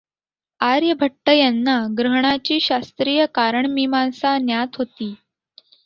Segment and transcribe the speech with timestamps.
[0.61, 5.13] आर्यभट्ट यांना ग्रहणाची शास्त्रीय कारणमीमांसा ज्ञात होती.